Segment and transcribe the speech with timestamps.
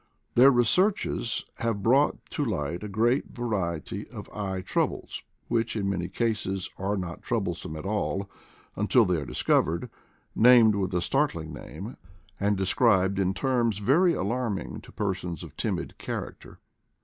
[0.33, 6.07] Their researches have brought to light a great variety of eye troubles, which, in many
[6.07, 8.27] cases, are not troublesome at all,
[8.75, 9.91] until they are discovered,
[10.33, 11.97] named with a startling name,
[12.39, 16.57] and described in terms very alarming to persons of timid character.